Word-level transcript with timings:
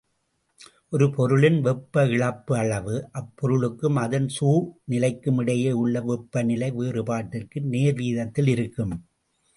ஒரு 0.89 1.05
பொருளின் 1.09 1.61
வெப்ப 1.61 2.05
இழப்பு 2.05 2.53
அளவு, 2.57 2.95
அப்பொருளுக்கும் 3.11 3.95
அதன் 3.95 4.27
சூழ்நிலைக்குமிடையே 4.39 5.71
உள்ள 5.73 6.01
வெப்பநிலை 6.01 6.71
வேறுபாட்டிற்கு 6.71 7.61
நேர்வீதத்திலிருக்கும். 7.75 8.95